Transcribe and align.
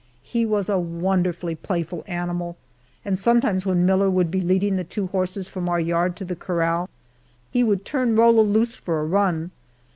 He 0.23 0.47
was 0.47 0.67
a 0.67 0.79
wonderfully 0.79 1.53
playful 1.53 2.03
animal, 2.07 2.57
and 3.05 3.19
sometimes 3.19 3.67
when 3.67 3.85
Miller 3.85 4.09
would 4.09 4.31
be 4.31 4.41
leading 4.41 4.75
the 4.75 4.83
two 4.83 5.05
horses 5.05 5.47
from 5.47 5.69
our 5.69 5.79
yard 5.79 6.15
to 6.15 6.25
the 6.25 6.35
corral, 6.35 6.89
he 7.51 7.63
would 7.63 7.85
turn 7.85 8.15
Rollo 8.15 8.41
loose 8.43 8.75
for 8.75 8.99
a 8.99 9.05
run. 9.05 9.51